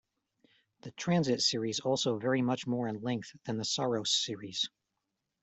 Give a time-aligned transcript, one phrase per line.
[0.81, 4.67] The transit series also vary much more in length than the saros series.